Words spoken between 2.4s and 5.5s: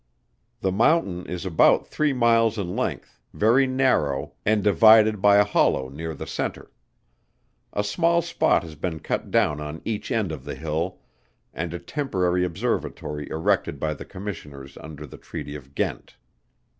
in length, very narrow, and divided by a